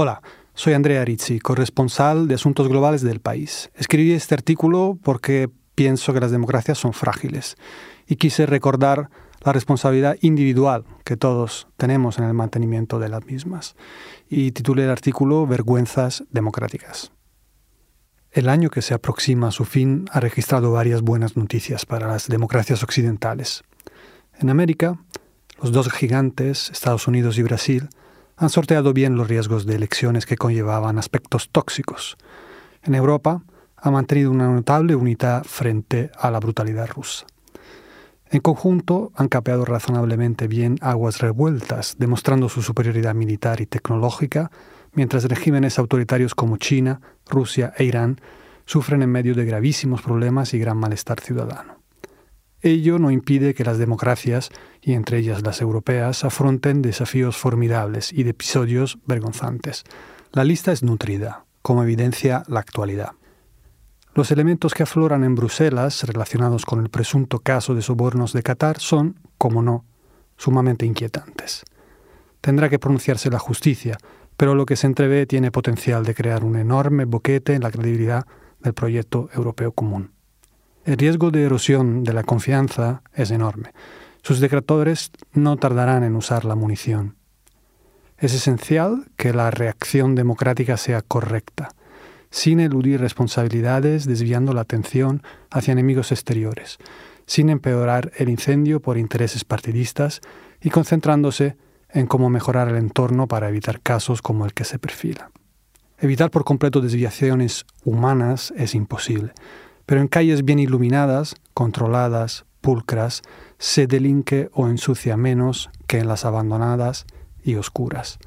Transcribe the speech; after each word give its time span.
Hola, 0.00 0.22
soy 0.54 0.74
Andrea 0.74 1.04
Rizzi, 1.04 1.40
corresponsal 1.40 2.28
de 2.28 2.36
Asuntos 2.36 2.68
Globales 2.68 3.02
del 3.02 3.18
país. 3.18 3.72
Escribí 3.74 4.12
este 4.12 4.36
artículo 4.36 4.96
porque 5.02 5.50
pienso 5.74 6.14
que 6.14 6.20
las 6.20 6.30
democracias 6.30 6.78
son 6.78 6.92
frágiles 6.92 7.56
y 8.06 8.14
quise 8.14 8.46
recordar 8.46 9.10
la 9.40 9.52
responsabilidad 9.52 10.16
individual 10.20 10.84
que 11.04 11.16
todos 11.16 11.66
tenemos 11.76 12.20
en 12.20 12.26
el 12.26 12.32
mantenimiento 12.32 13.00
de 13.00 13.08
las 13.08 13.26
mismas. 13.26 13.74
Y 14.28 14.52
titulé 14.52 14.84
el 14.84 14.90
artículo 14.90 15.48
Vergüenzas 15.48 16.22
democráticas. 16.30 17.10
El 18.30 18.48
año 18.50 18.70
que 18.70 18.82
se 18.82 18.94
aproxima 18.94 19.48
a 19.48 19.50
su 19.50 19.64
fin 19.64 20.04
ha 20.12 20.20
registrado 20.20 20.70
varias 20.70 21.02
buenas 21.02 21.36
noticias 21.36 21.86
para 21.86 22.06
las 22.06 22.28
democracias 22.28 22.84
occidentales. 22.84 23.64
En 24.38 24.48
América, 24.48 24.96
los 25.60 25.72
dos 25.72 25.90
gigantes, 25.90 26.70
Estados 26.70 27.08
Unidos 27.08 27.36
y 27.36 27.42
Brasil, 27.42 27.88
han 28.38 28.50
sorteado 28.50 28.92
bien 28.92 29.16
los 29.16 29.26
riesgos 29.26 29.66
de 29.66 29.74
elecciones 29.74 30.24
que 30.24 30.36
conllevaban 30.36 30.98
aspectos 30.98 31.50
tóxicos. 31.50 32.16
En 32.84 32.94
Europa 32.94 33.42
ha 33.76 33.90
mantenido 33.90 34.30
una 34.30 34.48
notable 34.48 34.94
unidad 34.94 35.42
frente 35.44 36.10
a 36.16 36.30
la 36.30 36.38
brutalidad 36.38 36.88
rusa. 36.88 37.26
En 38.30 38.40
conjunto 38.40 39.10
han 39.16 39.28
capeado 39.28 39.64
razonablemente 39.64 40.46
bien 40.46 40.76
aguas 40.82 41.18
revueltas, 41.18 41.96
demostrando 41.98 42.48
su 42.48 42.62
superioridad 42.62 43.14
militar 43.14 43.60
y 43.60 43.66
tecnológica, 43.66 44.52
mientras 44.92 45.24
regímenes 45.24 45.78
autoritarios 45.78 46.34
como 46.34 46.58
China, 46.58 47.00
Rusia 47.26 47.72
e 47.76 47.84
Irán 47.84 48.20
sufren 48.66 49.02
en 49.02 49.10
medio 49.10 49.34
de 49.34 49.46
gravísimos 49.46 50.02
problemas 50.02 50.54
y 50.54 50.58
gran 50.58 50.76
malestar 50.76 51.20
ciudadano. 51.20 51.77
Ello 52.60 52.98
no 52.98 53.10
impide 53.10 53.54
que 53.54 53.64
las 53.64 53.78
democracias, 53.78 54.50
y 54.82 54.94
entre 54.94 55.18
ellas 55.18 55.42
las 55.42 55.60
europeas, 55.60 56.24
afronten 56.24 56.82
desafíos 56.82 57.36
formidables 57.36 58.12
y 58.12 58.28
episodios 58.28 58.98
vergonzantes. 59.06 59.84
La 60.32 60.44
lista 60.44 60.72
es 60.72 60.82
nutrida, 60.82 61.44
como 61.62 61.82
evidencia 61.82 62.42
la 62.48 62.60
actualidad. 62.60 63.12
Los 64.14 64.32
elementos 64.32 64.74
que 64.74 64.82
afloran 64.82 65.22
en 65.22 65.36
Bruselas 65.36 66.02
relacionados 66.02 66.64
con 66.64 66.80
el 66.80 66.90
presunto 66.90 67.38
caso 67.38 67.76
de 67.76 67.82
sobornos 67.82 68.32
de 68.32 68.42
Qatar 68.42 68.80
son, 68.80 69.20
como 69.38 69.62
no, 69.62 69.84
sumamente 70.36 70.84
inquietantes. 70.84 71.64
Tendrá 72.40 72.68
que 72.68 72.80
pronunciarse 72.80 73.30
la 73.30 73.38
justicia, 73.38 73.98
pero 74.36 74.56
lo 74.56 74.66
que 74.66 74.74
se 74.74 74.88
entrevé 74.88 75.26
tiene 75.26 75.52
potencial 75.52 76.04
de 76.04 76.14
crear 76.14 76.42
un 76.42 76.56
enorme 76.56 77.04
boquete 77.04 77.54
en 77.54 77.62
la 77.62 77.70
credibilidad 77.70 78.26
del 78.60 78.74
proyecto 78.74 79.28
europeo 79.32 79.70
común. 79.70 80.17
El 80.84 80.96
riesgo 80.96 81.30
de 81.30 81.42
erosión 81.42 82.04
de 82.04 82.12
la 82.12 82.22
confianza 82.22 83.02
es 83.14 83.30
enorme. 83.30 83.72
Sus 84.22 84.40
detractores 84.40 85.10
no 85.32 85.56
tardarán 85.56 86.02
en 86.02 86.16
usar 86.16 86.44
la 86.44 86.54
munición. 86.54 87.16
Es 88.16 88.34
esencial 88.34 89.06
que 89.16 89.32
la 89.32 89.50
reacción 89.50 90.14
democrática 90.14 90.76
sea 90.76 91.02
correcta, 91.02 91.68
sin 92.30 92.60
eludir 92.60 93.00
responsabilidades 93.00 94.06
desviando 94.06 94.52
la 94.52 94.62
atención 94.62 95.22
hacia 95.50 95.72
enemigos 95.72 96.10
exteriores, 96.10 96.78
sin 97.26 97.48
empeorar 97.48 98.10
el 98.16 98.28
incendio 98.28 98.80
por 98.80 98.98
intereses 98.98 99.44
partidistas 99.44 100.20
y 100.60 100.70
concentrándose 100.70 101.56
en 101.90 102.06
cómo 102.06 102.28
mejorar 102.28 102.68
el 102.68 102.76
entorno 102.76 103.28
para 103.28 103.48
evitar 103.48 103.80
casos 103.80 104.20
como 104.20 104.44
el 104.44 104.52
que 104.52 104.64
se 104.64 104.78
perfila. 104.78 105.30
Evitar 106.00 106.30
por 106.30 106.44
completo 106.44 106.80
desviaciones 106.80 107.66
humanas 107.84 108.52
es 108.56 108.74
imposible, 108.74 109.32
pero 109.88 110.02
en 110.02 110.08
calles 110.08 110.44
bien 110.44 110.58
iluminadas, 110.58 111.34
controladas, 111.54 112.44
pulcras, 112.60 113.22
se 113.56 113.86
delinque 113.86 114.50
o 114.52 114.68
ensucia 114.68 115.16
menos 115.16 115.70
que 115.86 115.96
en 115.96 116.08
las 116.08 116.26
abandonadas 116.26 117.06
y 117.42 117.54
oscuras. 117.54 118.18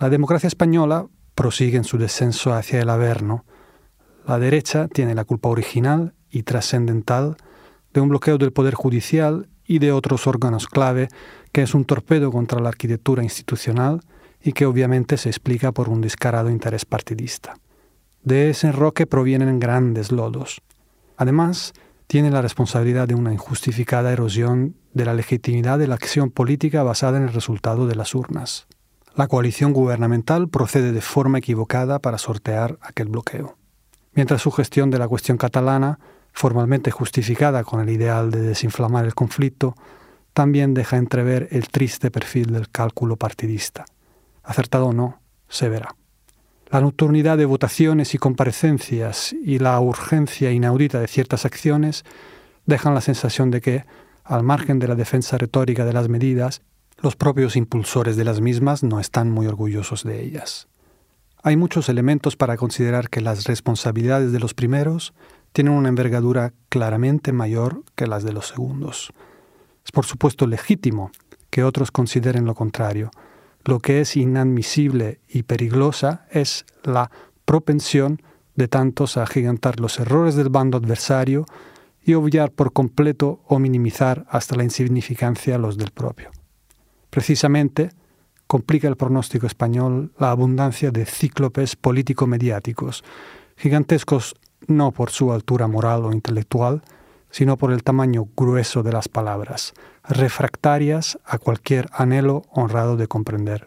La 0.00 0.10
democracia 0.10 0.48
española 0.48 1.06
prosigue 1.36 1.76
en 1.76 1.84
su 1.84 1.96
descenso 1.96 2.52
hacia 2.52 2.80
el 2.80 2.90
averno. 2.90 3.44
La 4.26 4.40
derecha 4.40 4.88
tiene 4.88 5.14
la 5.14 5.24
culpa 5.24 5.48
original 5.48 6.12
y 6.28 6.42
trascendental 6.42 7.36
de 7.92 8.00
un 8.00 8.08
bloqueo 8.08 8.36
del 8.36 8.52
Poder 8.52 8.74
Judicial 8.74 9.48
y 9.64 9.78
de 9.78 9.92
otros 9.92 10.26
órganos 10.26 10.66
clave, 10.66 11.06
que 11.52 11.62
es 11.62 11.72
un 11.76 11.84
torpedo 11.84 12.32
contra 12.32 12.58
la 12.60 12.70
arquitectura 12.70 13.22
institucional 13.22 14.00
y 14.42 14.50
que 14.50 14.66
obviamente 14.66 15.18
se 15.18 15.28
explica 15.28 15.70
por 15.70 15.88
un 15.88 16.00
descarado 16.00 16.50
interés 16.50 16.84
partidista. 16.84 17.54
De 18.24 18.48
ese 18.48 18.68
enroque 18.68 19.06
provienen 19.06 19.60
grandes 19.60 20.10
lodos. 20.10 20.62
Además, 21.18 21.74
tiene 22.06 22.30
la 22.30 22.40
responsabilidad 22.40 23.06
de 23.06 23.14
una 23.14 23.32
injustificada 23.32 24.12
erosión 24.12 24.76
de 24.94 25.04
la 25.04 25.12
legitimidad 25.12 25.78
de 25.78 25.86
la 25.86 25.94
acción 25.94 26.30
política 26.30 26.82
basada 26.82 27.18
en 27.18 27.24
el 27.24 27.34
resultado 27.34 27.86
de 27.86 27.96
las 27.96 28.14
urnas. 28.14 28.66
La 29.14 29.28
coalición 29.28 29.74
gubernamental 29.74 30.48
procede 30.48 30.92
de 30.92 31.02
forma 31.02 31.38
equivocada 31.38 31.98
para 31.98 32.16
sortear 32.18 32.78
aquel 32.80 33.08
bloqueo. 33.08 33.58
Mientras 34.14 34.40
su 34.40 34.50
gestión 34.50 34.90
de 34.90 34.98
la 34.98 35.06
cuestión 35.06 35.36
catalana, 35.36 35.98
formalmente 36.32 36.90
justificada 36.90 37.62
con 37.62 37.80
el 37.80 37.90
ideal 37.90 38.30
de 38.30 38.40
desinflamar 38.40 39.04
el 39.04 39.14
conflicto, 39.14 39.74
también 40.32 40.72
deja 40.72 40.96
entrever 40.96 41.48
el 41.52 41.68
triste 41.68 42.10
perfil 42.10 42.52
del 42.52 42.70
cálculo 42.70 43.16
partidista. 43.16 43.84
Acertado 44.42 44.86
o 44.86 44.92
no, 44.92 45.20
se 45.48 45.68
verá. 45.68 45.94
La 46.70 46.80
nocturnidad 46.80 47.38
de 47.38 47.44
votaciones 47.44 48.14
y 48.14 48.18
comparecencias 48.18 49.32
y 49.32 49.58
la 49.58 49.78
urgencia 49.80 50.50
inaudita 50.50 51.00
de 51.00 51.08
ciertas 51.08 51.44
acciones 51.44 52.04
dejan 52.66 52.94
la 52.94 53.00
sensación 53.00 53.50
de 53.50 53.60
que, 53.60 53.84
al 54.24 54.42
margen 54.42 54.78
de 54.78 54.88
la 54.88 54.94
defensa 54.94 55.38
retórica 55.38 55.84
de 55.84 55.92
las 55.92 56.08
medidas, 56.08 56.62
los 57.02 57.16
propios 57.16 57.56
impulsores 57.56 58.16
de 58.16 58.24
las 58.24 58.40
mismas 58.40 58.82
no 58.82 58.98
están 58.98 59.30
muy 59.30 59.46
orgullosos 59.46 60.04
de 60.04 60.22
ellas. 60.22 60.68
Hay 61.42 61.56
muchos 61.56 61.90
elementos 61.90 62.36
para 62.36 62.56
considerar 62.56 63.10
que 63.10 63.20
las 63.20 63.44
responsabilidades 63.44 64.32
de 64.32 64.40
los 64.40 64.54
primeros 64.54 65.12
tienen 65.52 65.74
una 65.74 65.90
envergadura 65.90 66.54
claramente 66.70 67.32
mayor 67.32 67.82
que 67.94 68.06
las 68.06 68.24
de 68.24 68.32
los 68.32 68.48
segundos. 68.48 69.12
Es 69.84 69.92
por 69.92 70.06
supuesto 70.06 70.46
legítimo 70.46 71.10
que 71.50 71.62
otros 71.62 71.90
consideren 71.90 72.46
lo 72.46 72.54
contrario, 72.54 73.10
lo 73.64 73.80
que 73.80 74.00
es 74.00 74.16
inadmisible 74.16 75.20
y 75.28 75.44
peligrosa 75.44 76.26
es 76.30 76.66
la 76.82 77.10
propensión 77.44 78.20
de 78.54 78.68
tantos 78.68 79.16
a 79.16 79.22
agigantar 79.22 79.80
los 79.80 79.98
errores 79.98 80.36
del 80.36 80.48
bando 80.48 80.78
adversario 80.78 81.46
y 82.02 82.14
obviar 82.14 82.52
por 82.52 82.72
completo 82.72 83.40
o 83.46 83.58
minimizar 83.58 84.26
hasta 84.28 84.56
la 84.56 84.64
insignificancia 84.64 85.58
los 85.58 85.78
del 85.78 85.90
propio. 85.90 86.30
Precisamente, 87.10 87.90
complica 88.46 88.88
el 88.88 88.96
pronóstico 88.96 89.46
español 89.46 90.12
la 90.18 90.30
abundancia 90.30 90.90
de 90.90 91.06
cíclopes 91.06 91.76
político-mediáticos, 91.76 93.02
gigantescos 93.56 94.34
no 94.66 94.92
por 94.92 95.10
su 95.10 95.32
altura 95.32 95.66
moral 95.66 96.04
o 96.04 96.12
intelectual, 96.12 96.82
sino 97.34 97.58
por 97.58 97.72
el 97.72 97.82
tamaño 97.82 98.28
grueso 98.36 98.84
de 98.84 98.92
las 98.92 99.08
palabras, 99.08 99.74
refractarias 100.08 101.18
a 101.24 101.38
cualquier 101.38 101.88
anhelo 101.92 102.44
honrado 102.52 102.96
de 102.96 103.08
comprender. 103.08 103.66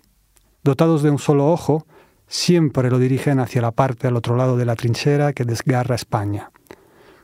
Dotados 0.63 1.03
de 1.03 1.09
un 1.09 1.19
solo 1.19 1.51
ojo, 1.51 1.85
siempre 2.29 2.89
lo 2.89 2.97
dirigen 2.97 3.41
hacia 3.41 3.61
la 3.61 3.71
parte 3.73 4.07
al 4.07 4.15
otro 4.15 4.37
lado 4.37 4.55
de 4.55 4.63
la 4.63 4.77
trinchera 4.77 5.33
que 5.33 5.43
desgarra 5.43 5.95
España. 5.95 6.49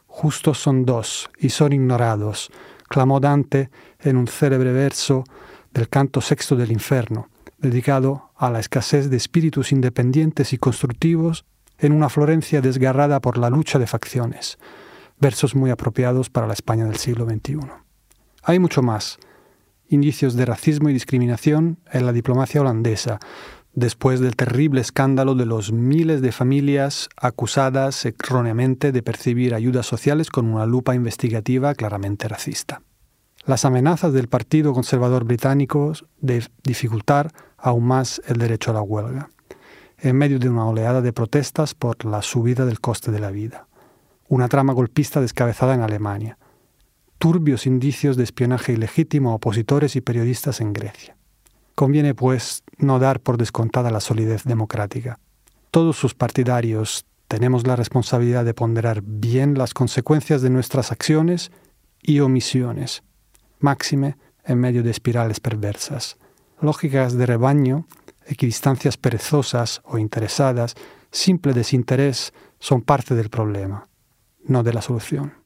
Justos 0.05 0.57
son 0.57 0.83
dos 0.83 1.29
y 1.39 1.47
son 1.47 1.71
ignorados, 1.71 2.51
clamó 2.89 3.21
Dante 3.21 3.69
en 4.01 4.17
un 4.17 4.27
célebre 4.27 4.73
verso 4.73 5.23
del 5.71 5.87
canto 5.87 6.19
sexto 6.19 6.57
del 6.57 6.73
infierno, 6.73 7.29
dedicado 7.57 8.31
a 8.35 8.51
la 8.51 8.59
escasez 8.59 9.09
de 9.09 9.15
espíritus 9.15 9.71
independientes 9.71 10.51
y 10.51 10.57
constructivos 10.57 11.45
en 11.77 11.93
una 11.93 12.09
Florencia 12.09 12.59
desgarrada 12.59 13.21
por 13.21 13.37
la 13.37 13.49
lucha 13.49 13.79
de 13.79 13.87
facciones 13.87 14.57
versos 15.23 15.55
muy 15.55 15.71
apropiados 15.71 16.29
para 16.29 16.47
la 16.47 16.53
España 16.53 16.83
del 16.83 16.97
siglo 16.97 17.25
XXI. 17.25 17.59
Hay 18.43 18.59
mucho 18.59 18.83
más. 18.83 19.19
Indicios 19.87 20.35
de 20.35 20.45
racismo 20.45 20.89
y 20.89 20.93
discriminación 20.93 21.79
en 21.93 22.05
la 22.05 22.11
diplomacia 22.11 22.59
holandesa, 22.59 23.19
después 23.73 24.19
del 24.19 24.35
terrible 24.35 24.81
escándalo 24.81 25.33
de 25.35 25.45
los 25.45 25.71
miles 25.71 26.21
de 26.21 26.33
familias 26.33 27.07
acusadas 27.15 28.05
erróneamente 28.05 28.91
de 28.91 29.01
percibir 29.01 29.53
ayudas 29.53 29.85
sociales 29.85 30.29
con 30.29 30.45
una 30.45 30.65
lupa 30.65 30.93
investigativa 30.93 31.73
claramente 31.73 32.27
racista. 32.27 32.81
Las 33.45 33.63
amenazas 33.63 34.11
del 34.11 34.27
Partido 34.27 34.73
Conservador 34.73 35.23
Británico 35.23 35.93
de 36.19 36.45
dificultar 36.65 37.31
aún 37.57 37.85
más 37.85 38.21
el 38.27 38.39
derecho 38.39 38.71
a 38.71 38.73
la 38.73 38.81
huelga, 38.81 39.29
en 39.99 40.17
medio 40.17 40.37
de 40.37 40.49
una 40.49 40.65
oleada 40.65 41.01
de 41.01 41.13
protestas 41.13 41.73
por 41.73 42.03
la 42.03 42.21
subida 42.21 42.65
del 42.65 42.81
coste 42.81 43.09
de 43.09 43.19
la 43.19 43.31
vida 43.31 43.67
una 44.33 44.47
trama 44.47 44.73
golpista 44.73 45.21
descabezada 45.21 45.75
en 45.75 45.81
Alemania, 45.81 46.39
turbios 47.19 47.67
indicios 47.67 48.17
de 48.17 48.23
espionaje 48.23 48.73
ilegítimo 48.73 49.29
a 49.29 49.35
opositores 49.35 49.95
y 49.95 50.01
periodistas 50.01 50.59
en 50.59 50.73
Grecia. 50.73 51.15
Conviene, 51.75 52.15
pues, 52.15 52.63
no 52.77 52.97
dar 52.97 53.19
por 53.19 53.37
descontada 53.37 53.91
la 53.91 53.99
solidez 53.99 54.43
democrática. 54.43 55.19
Todos 55.69 55.97
sus 55.97 56.15
partidarios 56.15 57.05
tenemos 57.27 57.67
la 57.67 57.75
responsabilidad 57.75 58.43
de 58.43 58.55
ponderar 58.55 59.03
bien 59.03 59.55
las 59.55 59.75
consecuencias 59.75 60.41
de 60.41 60.49
nuestras 60.49 60.91
acciones 60.91 61.51
y 62.01 62.19
omisiones, 62.19 63.03
máxime 63.59 64.17
en 64.45 64.59
medio 64.59 64.81
de 64.81 64.89
espirales 64.89 65.39
perversas. 65.39 66.17
Lógicas 66.59 67.13
de 67.13 67.27
rebaño 67.27 67.85
equidistancias 68.25 68.97
perezosas 68.97 69.81
o 69.85 69.97
interesadas, 69.97 70.75
simple 71.11 71.53
desinterés, 71.53 72.33
son 72.59 72.81
parte 72.81 73.13
del 73.15 73.29
problema, 73.29 73.87
no 74.45 74.63
de 74.63 74.73
la 74.73 74.81
solución. 74.81 75.42